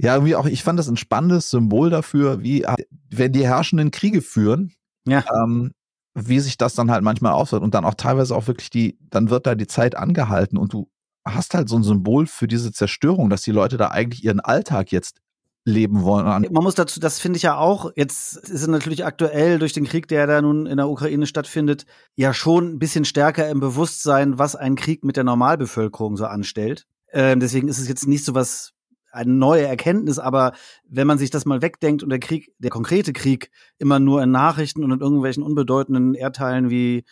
ja, 0.01 0.15
irgendwie 0.15 0.37
auch, 0.37 0.47
ich 0.47 0.63
fand 0.63 0.79
das 0.79 0.89
ein 0.89 0.97
spannendes 0.97 1.51
Symbol 1.51 1.91
dafür, 1.91 2.43
wie, 2.43 2.65
wenn 3.11 3.33
die 3.33 3.47
Herrschenden 3.47 3.91
Kriege 3.91 4.23
führen, 4.23 4.73
Ja. 5.07 5.25
ähm, 5.43 5.73
wie 6.15 6.41
sich 6.41 6.57
das 6.57 6.75
dann 6.75 6.91
halt 6.91 7.03
manchmal 7.03 7.33
aufhört 7.33 7.63
und 7.63 7.75
dann 7.75 7.85
auch 7.85 7.95
teilweise 7.95 8.35
auch 8.35 8.47
wirklich 8.47 8.71
die, 8.71 8.99
dann 9.11 9.31
wird 9.31 9.47
da 9.47 9.55
die 9.55 9.67
Zeit 9.67 9.95
angehalten 9.97 10.57
und 10.59 10.73
du 10.73 10.89
hast 11.35 11.55
halt 11.55 11.69
so 11.69 11.77
ein 11.77 11.83
Symbol 11.83 12.27
für 12.27 12.49
diese 12.49 12.73
Zerstörung, 12.73 13.31
dass 13.31 13.43
die 13.43 13.53
Leute 13.53 13.77
da 13.77 13.89
eigentlich 13.89 14.25
ihren 14.25 14.41
Alltag 14.41 14.93
jetzt 14.93 15.21
leben 15.65 16.03
wollen. 16.03 16.27
Man 16.27 16.65
muss 16.65 16.75
dazu, 16.75 16.99
das 16.99 17.19
finde 17.19 17.37
ich 17.37 17.43
ja 17.43 17.57
auch, 17.57 17.93
jetzt 17.95 18.37
ist 18.37 18.63
es 18.63 18.67
natürlich 18.67 19.05
aktuell 19.05 19.59
durch 19.59 19.73
den 19.73 19.85
Krieg, 19.85 20.09
der 20.09 20.27
da 20.27 20.41
nun 20.41 20.67
in 20.67 20.79
der 20.79 20.89
Ukraine 20.89 21.27
stattfindet, 21.27 21.85
ja 22.17 22.33
schon 22.33 22.75
ein 22.75 22.79
bisschen 22.79 23.05
stärker 23.05 23.49
im 23.49 23.61
Bewusstsein, 23.61 24.39
was 24.39 24.57
ein 24.57 24.77
Krieg 24.77 25.05
mit 25.05 25.17
der 25.17 25.25
Normalbevölkerung 25.25 26.17
so 26.17 26.25
anstellt. 26.25 26.87
Ähm, 27.13 27.41
deswegen 27.41 27.69
ist 27.69 27.79
es 27.79 27.89
jetzt 27.89 28.07
nicht 28.07 28.25
so 28.25 28.35
was, 28.35 28.73
eine 29.11 29.33
neue 29.33 29.67
Erkenntnis, 29.67 30.19
aber 30.19 30.53
wenn 30.87 31.07
man 31.07 31.19
sich 31.19 31.31
das 31.31 31.45
mal 31.45 31.63
wegdenkt 31.63 32.03
und 32.03 32.11
der 32.11 32.19
Krieg, 32.19 32.53
der 32.59 32.71
konkrete 32.71 33.13
Krieg 33.13 33.51
immer 33.79 33.99
nur 33.99 34.23
in 34.23 34.31
Nachrichten 34.31 34.85
und 34.85 34.93
in 34.93 35.01
irgendwelchen 35.01 35.43
unbedeutenden 35.43 36.15
Erdteilen 36.15 36.71
wie 36.71 37.05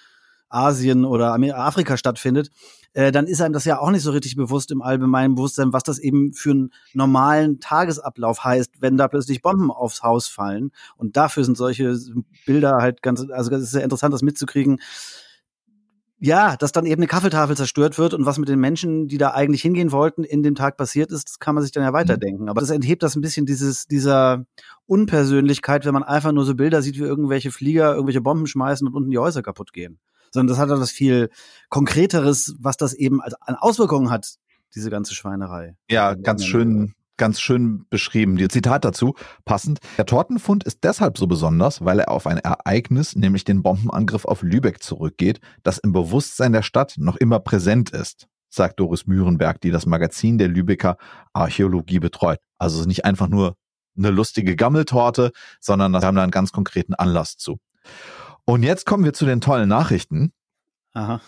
Asien 0.48 1.04
oder 1.04 1.34
Afrika 1.34 1.96
stattfindet, 1.96 2.50
äh, 2.96 3.12
dann 3.12 3.26
ist 3.26 3.42
einem 3.42 3.52
das 3.52 3.66
ja 3.66 3.78
auch 3.78 3.90
nicht 3.90 4.00
so 4.00 4.10
richtig 4.10 4.36
bewusst 4.36 4.70
im 4.70 4.80
allgemeinen 4.80 5.34
Bewusstsein, 5.34 5.74
was 5.74 5.82
das 5.82 5.98
eben 5.98 6.32
für 6.32 6.52
einen 6.52 6.70
normalen 6.94 7.60
Tagesablauf 7.60 8.42
heißt, 8.42 8.80
wenn 8.80 8.96
da 8.96 9.06
plötzlich 9.06 9.42
Bomben 9.42 9.70
aufs 9.70 10.02
Haus 10.02 10.28
fallen. 10.28 10.72
Und 10.96 11.18
dafür 11.18 11.44
sind 11.44 11.58
solche 11.58 11.94
Bilder 12.46 12.78
halt 12.80 13.02
ganz, 13.02 13.20
also 13.30 13.52
es 13.52 13.64
ist 13.64 13.72
sehr 13.72 13.84
interessant, 13.84 14.14
das 14.14 14.22
mitzukriegen. 14.22 14.78
Ja, 16.20 16.56
dass 16.56 16.72
dann 16.72 16.86
eben 16.86 17.02
eine 17.02 17.06
Kaffeetafel 17.06 17.54
zerstört 17.54 17.98
wird 17.98 18.14
und 18.14 18.24
was 18.24 18.38
mit 18.38 18.48
den 18.48 18.60
Menschen, 18.60 19.08
die 19.08 19.18
da 19.18 19.32
eigentlich 19.32 19.60
hingehen 19.60 19.92
wollten, 19.92 20.24
in 20.24 20.42
dem 20.42 20.54
Tag 20.54 20.78
passiert 20.78 21.12
ist, 21.12 21.28
das 21.28 21.38
kann 21.38 21.54
man 21.54 21.62
sich 21.62 21.72
dann 21.72 21.82
ja 21.82 21.92
weiterdenken. 21.92 22.48
Aber 22.48 22.62
das 22.62 22.70
enthebt 22.70 23.02
das 23.02 23.14
ein 23.14 23.20
bisschen 23.20 23.44
dieses, 23.44 23.86
dieser 23.86 24.46
Unpersönlichkeit, 24.86 25.84
wenn 25.84 25.92
man 25.92 26.02
einfach 26.02 26.32
nur 26.32 26.46
so 26.46 26.54
Bilder 26.54 26.80
sieht, 26.80 26.96
wie 26.98 27.02
irgendwelche 27.02 27.50
Flieger 27.50 27.92
irgendwelche 27.92 28.22
Bomben 28.22 28.46
schmeißen 28.46 28.88
und 28.88 28.94
unten 28.94 29.10
die 29.10 29.18
Häuser 29.18 29.42
kaputt 29.42 29.74
gehen 29.74 29.98
sondern 30.30 30.48
das 30.48 30.58
hat 30.58 30.70
das 30.70 30.90
viel 30.90 31.30
konkreteres, 31.68 32.54
was 32.58 32.76
das 32.76 32.94
eben 32.94 33.20
als 33.20 33.34
an 33.40 33.54
Auswirkungen 33.56 34.10
hat, 34.10 34.36
diese 34.74 34.90
ganze 34.90 35.14
Schweinerei. 35.14 35.76
Ja, 35.90 36.14
ganz 36.14 36.44
schön, 36.44 36.94
ganz 37.16 37.40
schön 37.40 37.86
beschrieben. 37.88 38.36
Die 38.36 38.48
Zitat 38.48 38.84
dazu 38.84 39.14
passend. 39.44 39.78
Der 39.98 40.06
Tortenfund 40.06 40.64
ist 40.64 40.84
deshalb 40.84 41.18
so 41.18 41.26
besonders, 41.26 41.84
weil 41.84 42.00
er 42.00 42.10
auf 42.10 42.26
ein 42.26 42.38
Ereignis, 42.38 43.16
nämlich 43.16 43.44
den 43.44 43.62
Bombenangriff 43.62 44.24
auf 44.24 44.42
Lübeck 44.42 44.82
zurückgeht, 44.82 45.40
das 45.62 45.78
im 45.78 45.92
Bewusstsein 45.92 46.52
der 46.52 46.62
Stadt 46.62 46.94
noch 46.98 47.16
immer 47.16 47.40
präsent 47.40 47.90
ist, 47.90 48.26
sagt 48.50 48.80
Doris 48.80 49.06
Mührenberg, 49.06 49.60
die 49.60 49.70
das 49.70 49.86
Magazin 49.86 50.38
der 50.38 50.48
Lübecker 50.48 50.96
Archäologie 51.32 51.98
betreut. 51.98 52.38
Also 52.58 52.84
nicht 52.84 53.04
einfach 53.04 53.28
nur 53.28 53.56
eine 53.96 54.10
lustige 54.10 54.56
Gammeltorte, 54.56 55.32
sondern 55.60 55.92
wir 55.92 56.02
haben 56.02 56.16
da 56.16 56.22
einen 56.22 56.30
ganz 56.30 56.52
konkreten 56.52 56.94
Anlass 56.94 57.36
zu. 57.36 57.58
Und 58.46 58.62
jetzt 58.62 58.86
kommen 58.86 59.04
wir 59.04 59.12
zu 59.12 59.26
den 59.26 59.40
tollen 59.40 59.68
Nachrichten. 59.68 60.32
Aha. 60.94 61.20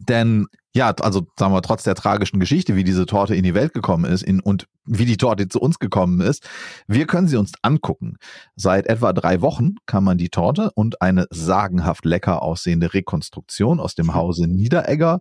Denn 0.00 0.46
ja, 0.74 0.90
also 0.90 1.26
sagen 1.38 1.52
wir, 1.52 1.62
trotz 1.62 1.84
der 1.84 1.94
tragischen 1.94 2.40
Geschichte, 2.40 2.74
wie 2.74 2.84
diese 2.84 3.06
Torte 3.06 3.34
in 3.34 3.44
die 3.44 3.54
Welt 3.54 3.74
gekommen 3.74 4.10
ist 4.10 4.22
in, 4.22 4.40
und 4.40 4.66
wie 4.84 5.04
die 5.04 5.16
Torte 5.16 5.48
zu 5.48 5.60
uns 5.60 5.78
gekommen 5.78 6.20
ist, 6.20 6.48
wir 6.88 7.06
können 7.06 7.28
sie 7.28 7.36
uns 7.36 7.52
angucken. 7.62 8.16
Seit 8.56 8.86
etwa 8.86 9.12
drei 9.12 9.40
Wochen 9.40 9.76
kann 9.86 10.02
man 10.02 10.18
die 10.18 10.30
Torte 10.30 10.70
und 10.74 11.00
eine 11.00 11.26
sagenhaft 11.30 12.04
lecker 12.04 12.42
aussehende 12.42 12.92
Rekonstruktion 12.92 13.78
aus 13.78 13.94
dem 13.94 14.14
Hause 14.14 14.48
Niederegger, 14.48 15.20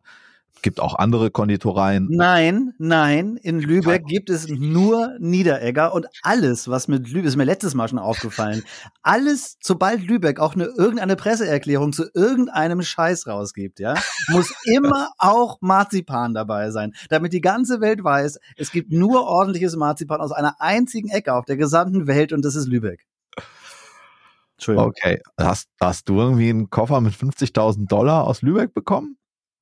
gibt 0.62 0.80
auch 0.80 0.96
andere 0.96 1.32
Konditoreien. 1.32 2.08
Nein, 2.10 2.74
nein, 2.78 3.38
in 3.38 3.60
Lübeck 3.60 4.06
gibt 4.06 4.30
es 4.30 4.48
nur 4.48 5.16
Niederegger 5.20 5.94
und 5.94 6.08
alles, 6.22 6.68
was 6.68 6.88
mit 6.88 7.10
Lübeck, 7.10 7.26
ist 7.26 7.36
mir 7.36 7.44
letztes 7.44 7.74
Mal 7.74 7.88
schon 7.88 8.00
aufgefallen, 8.00 8.64
alles, 9.02 9.58
sobald 9.62 10.02
Lübeck 10.04 10.40
auch 10.40 10.56
eine 10.56 10.66
irgendeine 10.66 11.16
Presseerklärung 11.16 11.92
zu 11.92 12.06
irgendeinem 12.14 12.82
Scheiß 12.82 13.28
rausgibt, 13.28 13.80
ja, 13.80 13.96
muss 14.30 14.54
immer 14.66 15.10
auch 15.18 15.58
Marzipan 15.62 16.34
dabei 16.34 16.72
sein, 16.72 16.94
damit 17.10 17.34
die 17.34 17.42
ganze 17.42 17.82
Welt 17.82 18.04
weiß, 18.04 18.40
es 18.56 18.72
gibt 18.72 18.92
nur 18.92 19.24
ordentliches 19.24 19.76
Marzipan 19.76 20.22
aus 20.22 20.32
einer 20.32 20.62
einzigen 20.62 21.10
Ecke 21.10 21.34
auf 21.34 21.46
der 21.46 21.58
gesamten 21.58 22.08
Welt 22.08 22.32
und 22.32 22.44
das 22.44 22.56
ist 22.56 22.68
Lübeck. 22.68 23.06
Entschuldigung. 24.58 24.90
Okay, 24.90 25.22
hast, 25.38 25.68
hast 25.82 26.08
du 26.08 26.20
irgendwie 26.20 26.50
einen 26.50 26.70
Koffer 26.70 27.02
mit 27.02 27.14
50.000 27.14 27.88
Dollar 27.88 28.26
aus 28.26 28.42
Lübeck 28.42 28.74
bekommen? 28.74 29.18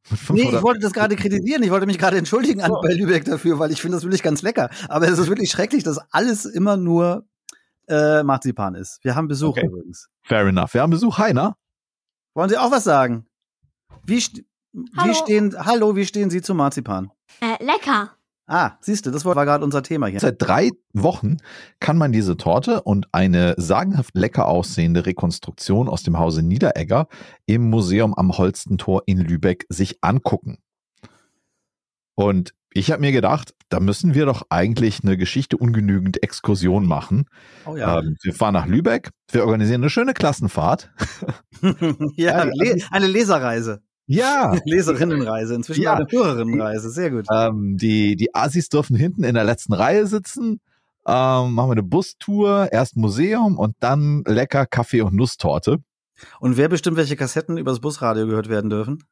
Nee, 0.10 0.18
500 0.18 0.54
ich 0.56 0.62
wollte 0.64 0.80
das 0.80 0.94
gerade 0.94 1.16
kritisieren. 1.18 1.64
Ich 1.64 1.70
wollte 1.72 1.86
mich 1.86 1.98
gerade 2.00 2.18
entschuldigen 2.18 2.62
an, 2.62 2.72
bei 2.82 2.94
Lübeck 2.94 3.24
dafür, 3.26 3.60
weil 3.60 3.72
ich 3.72 3.82
finde 3.82 3.98
das 3.98 4.04
wirklich 4.04 4.24
ganz 4.24 4.42
lecker. 4.42 4.70
Aber 4.90 5.08
es 5.08 5.18
ist 5.20 5.28
wirklich 5.28 5.52
schrecklich, 5.52 5.84
dass 5.84 6.00
alles 6.12 6.46
immer 6.46 6.76
nur 6.78 7.26
äh, 7.88 8.24
Marzipan 8.24 8.76
ist. 8.76 9.00
Wir 9.04 9.16
haben 9.16 9.28
Besuch 9.28 9.50
Okay. 9.58 9.66
übrigens. 9.68 10.08
Fair 10.24 10.46
enough. 10.48 10.74
Wir 10.74 10.82
haben 10.82 10.90
Besuch, 10.92 11.18
Heiner. 11.18 11.56
Wollen 12.34 12.50
Sie 12.50 12.58
auch 12.58 12.72
was 12.72 12.84
sagen? 12.84 13.28
Wie, 14.06 14.20
st 14.22 14.44
wie 14.74 14.86
Hallo. 14.98 15.14
stehen, 15.14 15.54
hallo, 15.66 15.96
wie 15.96 16.06
stehen 16.06 16.30
Sie 16.30 16.42
zu 16.42 16.56
Marzipan? 16.56 17.12
Äh, 17.42 17.64
lecker. 17.64 18.16
Ah, 18.52 18.78
siehst 18.82 19.06
du, 19.06 19.12
das 19.12 19.24
war 19.24 19.34
gerade 19.46 19.64
unser 19.64 19.82
Thema 19.82 20.08
hier. 20.08 20.20
Seit 20.20 20.42
drei 20.42 20.72
Wochen 20.92 21.38
kann 21.80 21.98
man 21.98 22.12
diese 22.12 22.36
Torte 22.36 22.82
und 22.82 23.08
eine 23.14 23.56
sagenhaft 23.56 24.14
lecker 24.14 24.46
aussehende 24.46 25.06
Rekonstruktion 25.06 25.88
aus 25.88 26.04
dem 26.04 26.20
Hause 26.20 26.44
Niederegger 26.44 27.08
im 27.46 27.70
Museum 27.70 28.14
am 28.14 28.38
Holstentor 28.38 29.04
in 29.06 29.20
Lübeck 29.20 29.66
sich 29.70 30.04
angucken. 30.04 30.58
Und 32.16 32.54
ich 32.74 32.92
habe 32.92 33.00
mir 33.00 33.14
gedacht, 33.14 33.54
da 33.70 33.80
müssen 33.80 34.16
wir 34.16 34.26
doch 34.26 34.44
eigentlich 34.50 35.00
eine 35.02 35.16
Geschichte 35.16 35.56
ungenügend 35.56 36.22
Exkursion 36.22 36.86
machen. 36.86 37.30
Oh 37.66 37.78
ja. 37.78 38.00
Ähm, 38.00 38.18
wir 38.22 38.34
fahren 38.34 38.56
nach 38.56 38.68
Lübeck, 38.68 39.12
wir 39.32 39.46
organisieren 39.46 39.80
eine 39.80 39.90
schöne 39.90 40.14
Klassenfahrt. 40.14 40.92
ja, 42.18 42.44
le 42.44 42.84
eine 42.92 43.08
Leserreise. 43.08 43.82
Ja. 44.12 44.54
Leserinnenreise, 44.66 45.56
inzwischen 45.56 45.82
Ja. 45.84 45.94
eine 45.96 46.06
Hörerinnenreise, 46.10 46.90
sehr 46.90 47.12
gut. 47.12 47.26
Ähm, 47.34 47.78
die, 47.78 48.16
die 48.16 48.34
Assis 48.36 48.70
dürfen 48.70 48.96
hinten 48.96 49.24
in 49.24 49.36
der 49.36 49.44
letzten 49.44 49.74
Reihe 49.74 50.06
sitzen. 50.08 50.60
Ähm, 51.08 51.54
machen 51.54 51.70
wir 51.70 51.72
eine 51.72 51.84
Bustour, 51.84 52.70
erst 52.72 52.96
Museum 52.96 53.58
und 53.58 53.76
dann 53.80 54.24
lecker 54.28 54.66
Kaffee 54.66 55.02
und 55.02 55.14
Nusstorte. 55.16 55.78
Und 56.40 56.58
wer 56.58 56.70
bestimmt, 56.70 56.98
welche 56.98 57.16
Kassetten 57.16 57.58
übers 57.58 57.80
Busradio 57.80 58.28
gehört 58.28 58.50
werden 58.50 58.70
dürfen? 58.70 59.04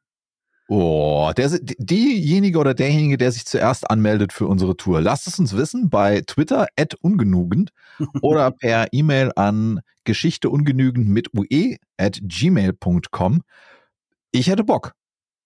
Oh, 0.68 1.32
der, 1.36 1.48
die- 1.58 1.74
diejenige 1.80 2.58
oder 2.60 2.74
derjenige, 2.74 3.16
der 3.18 3.32
sich 3.32 3.44
zuerst 3.44 3.90
anmeldet 3.90 4.32
für 4.32 4.46
unsere 4.46 4.76
Tour. 4.76 5.00
Lasst 5.00 5.26
es 5.26 5.36
uns 5.40 5.56
wissen 5.56 5.90
bei 5.90 6.20
Twitter 6.24 6.68
at 6.78 6.94
ungenügend 7.00 7.70
oder 8.22 8.52
per 8.52 8.86
E-Mail 8.92 9.32
an 9.34 9.80
geschichteungenügend 10.04 11.08
mit 11.08 11.34
ue 11.34 11.76
at 11.96 12.20
gmail.com. 12.22 13.42
Ich 14.32 14.48
hätte 14.48 14.64
Bock. 14.64 14.92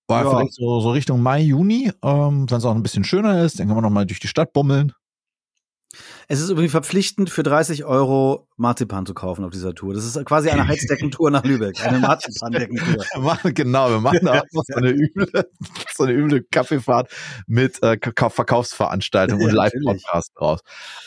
War 0.09 0.25
Ja. 0.25 0.31
vielleicht 0.31 0.55
so, 0.55 0.81
so 0.81 0.91
Richtung 0.93 1.23
Mai, 1.23 1.41
Juni, 1.43 1.93
ähm, 2.03 2.51
wenn 2.51 2.59
es 2.59 2.65
auch 2.65 2.75
ein 2.75 2.83
bisschen 2.83 3.05
schöner 3.05 3.45
ist, 3.45 3.61
dann 3.61 3.69
kann 3.69 3.77
man 3.77 3.85
noch 3.85 3.91
mal 3.91 4.07
durch 4.07 4.21
die 4.21 4.29
Stadt 4.29 4.53
bummeln. 4.53 4.93
Es 6.29 6.41
ist 6.41 6.51
übrigens 6.51 6.73
verpflichtend, 6.73 7.31
für 7.31 7.43
30 7.43 7.85
Euro 7.85 8.47
Marzipan 8.57 9.07
zu 9.07 9.15
kaufen 9.15 9.45
auf 9.45 9.51
dieser 9.51 9.75
Tour. 9.75 9.95
Das 9.95 10.05
ist 10.05 10.23
quasi 10.25 10.51
eine 10.51 10.67
Heizdeckentour 10.69 11.31
nach 11.31 11.45
Lübeck, 11.45 11.85
eine 11.85 11.99
Marzipan-Deckentour. 12.07 13.05
Genau, 13.53 13.91
wir 13.91 14.01
machen 14.01 14.21
da 14.25 14.41
auch 14.41 14.45
so 14.53 14.75
eine 14.77 14.91
üble, 14.91 15.29
so 15.95 16.05
eine 16.05 16.13
üble 16.13 16.43
Kaffeefahrt 16.51 17.11
mit 17.47 17.83
äh, 17.83 17.97
Ka- 17.97 18.31
Verkaufsveranstaltung 18.31 19.41
und 19.41 19.51
Live-Podcast 19.53 20.33
draus. 20.37 20.61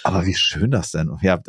Aber 0.03 0.25
wie 0.25 0.35
schön 0.35 0.71
das 0.71 0.91
denn? 0.91 1.17
Ja, 1.21 1.39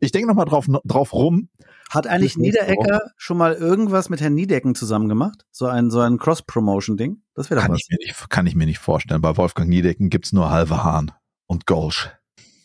ich 0.00 0.12
denke 0.12 0.28
noch 0.28 0.34
mal 0.34 0.44
drauf, 0.44 0.66
drauf 0.84 1.12
rum. 1.12 1.48
Hat 1.90 2.06
eigentlich 2.06 2.36
Niederecker 2.36 3.02
schon 3.16 3.36
mal 3.36 3.52
irgendwas 3.54 4.08
mit 4.08 4.20
Herrn 4.20 4.34
Niedecken 4.34 4.74
zusammen 4.74 5.08
gemacht? 5.08 5.44
So 5.52 5.66
ein, 5.66 5.90
so 5.90 6.00
ein 6.00 6.18
Cross-Promotion-Ding? 6.18 7.22
Das 7.34 7.50
wäre 7.50 7.60
doch 7.60 7.66
Kann 7.66 7.74
was. 7.74 7.80
ich, 7.82 7.88
mir 7.90 7.98
nicht, 8.04 8.30
kann 8.30 8.46
ich 8.46 8.54
mir 8.54 8.66
nicht 8.66 8.78
vorstellen. 8.78 9.20
Bei 9.20 9.36
Wolfgang 9.36 9.68
Niedecken 9.68 10.08
gibt's 10.10 10.32
nur 10.32 10.50
halbe 10.50 10.82
Hahn 10.82 11.12
und 11.46 11.66
Golsch. 11.66 12.10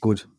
Gut. 0.01 0.29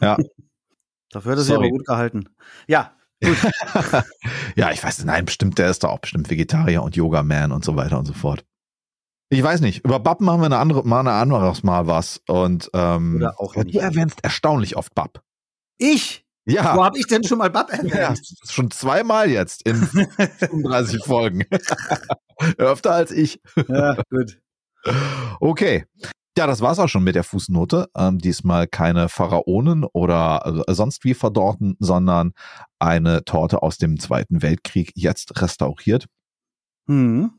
Ja. 0.00 0.16
Dafür 1.10 1.32
hat 1.32 1.38
er 1.38 1.44
sich 1.44 1.54
aber 1.54 1.68
gut 1.68 1.86
gehalten. 1.86 2.28
Ja, 2.66 2.92
ja, 4.56 4.70
ich 4.72 4.82
weiß, 4.84 5.04
nein, 5.04 5.24
bestimmt, 5.24 5.58
der 5.58 5.70
ist 5.70 5.84
doch 5.84 5.90
auch 5.90 6.00
bestimmt 6.00 6.28
Vegetarier 6.28 6.82
und 6.82 6.96
Yoga-Man 6.96 7.50
und 7.52 7.64
so 7.64 7.76
weiter 7.76 7.98
und 7.98 8.04
so 8.06 8.12
fort. 8.12 8.44
Ich 9.30 9.42
weiß 9.42 9.60
nicht. 9.60 9.84
Über 9.84 9.98
Bab 9.98 10.20
machen 10.20 10.40
wir 10.40 10.46
eine 10.46 10.58
andere, 10.58 10.86
mal 10.86 11.00
eine 11.00 11.12
anderes 11.12 11.62
Mal 11.62 11.86
was. 11.86 12.20
Und 12.28 12.70
ähm, 12.74 13.16
Oder 13.16 13.40
auch 13.40 13.56
nicht. 13.56 13.74
du 13.74 13.80
erwähnst 13.80 14.22
erstaunlich 14.22 14.76
oft 14.76 14.94
Bab. 14.94 15.22
ich? 15.78 16.24
Ja. 16.48 16.76
Wo 16.76 16.84
habe 16.84 16.96
ich 16.98 17.08
denn 17.08 17.24
schon 17.24 17.38
mal 17.38 17.50
Bab 17.50 17.70
Ja, 17.72 17.76
erwähnt? 17.78 18.20
schon 18.48 18.70
zweimal 18.70 19.28
jetzt 19.30 19.62
in 19.66 19.74
35 19.84 21.02
Folgen. 21.04 21.44
Öfter 22.58 22.92
als 22.92 23.10
ich. 23.10 23.40
Ja, 23.66 23.96
gut. 24.10 24.38
Okay. 25.40 25.86
Ja, 26.38 26.46
das 26.46 26.60
war's 26.60 26.78
auch 26.78 26.88
schon 26.88 27.02
mit 27.02 27.14
der 27.14 27.24
Fußnote. 27.24 27.88
Ähm, 27.96 28.18
diesmal 28.18 28.66
keine 28.66 29.08
Pharaonen 29.08 29.84
oder 29.84 30.64
äh, 30.66 30.74
sonst 30.74 31.04
wie 31.04 31.14
verdorten, 31.14 31.76
sondern 31.78 32.32
eine 32.78 33.24
Torte 33.24 33.62
aus 33.62 33.78
dem 33.78 33.98
Zweiten 33.98 34.42
Weltkrieg 34.42 34.92
jetzt 34.94 35.40
restauriert. 35.40 36.06
Hm. 36.88 37.30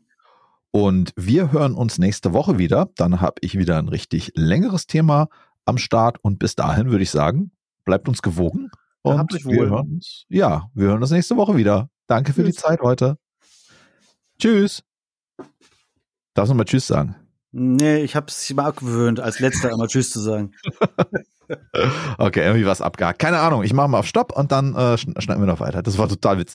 Und 0.71 1.13
wir 1.15 1.51
hören 1.51 1.75
uns 1.75 1.99
nächste 1.99 2.33
Woche 2.33 2.57
wieder. 2.57 2.89
Dann 2.95 3.21
habe 3.21 3.35
ich 3.41 3.57
wieder 3.57 3.77
ein 3.77 3.87
richtig 3.87 4.31
längeres 4.35 4.87
Thema 4.87 5.29
am 5.65 5.77
Start. 5.77 6.17
Und 6.23 6.39
bis 6.39 6.55
dahin 6.55 6.89
würde 6.89 7.03
ich 7.03 7.11
sagen, 7.11 7.51
bleibt 7.85 8.09
uns 8.09 8.23
gewogen. 8.23 8.71
Und 9.03 9.19
habt 9.19 9.33
euch 9.33 9.45
wir 9.45 9.69
hören 9.69 9.93
uns, 9.93 10.25
ja, 10.27 10.69
wir 10.73 10.87
hören 10.87 11.01
uns 11.01 11.11
nächste 11.11 11.37
Woche 11.37 11.55
wieder. 11.55 11.89
Danke 12.07 12.33
für 12.33 12.43
die 12.43 12.51
Tschüss. 12.51 12.61
Zeit 12.61 12.81
heute. 12.81 13.17
Tschüss. 14.39 14.83
Darfst 16.33 16.51
du 16.51 16.55
mal 16.55 16.65
Tschüss 16.65 16.87
sagen? 16.87 17.15
Nee, 17.51 17.97
ich 18.03 18.15
habe 18.15 18.27
es 18.29 18.53
mal 18.53 18.65
abgewöhnt, 18.65 19.19
als 19.19 19.39
letzter 19.39 19.71
immer 19.71 19.87
Tschüss 19.87 20.09
zu 20.11 20.19
sagen. 20.19 20.51
Okay, 22.17 22.41
irgendwie 22.41 22.65
was 22.65 22.81
abgehakt. 22.81 23.19
Keine 23.19 23.39
Ahnung. 23.39 23.63
Ich 23.63 23.71
mache 23.71 23.87
mal 23.87 23.99
auf 23.99 24.05
Stopp 24.05 24.35
und 24.35 24.51
dann 24.51 24.73
äh, 24.75 24.95
schn- 24.95 25.17
schneiden 25.21 25.41
wir 25.41 25.47
noch 25.47 25.61
weiter. 25.61 25.81
Das 25.81 25.97
war 25.97 26.09
total 26.09 26.39
witzig. 26.39 26.45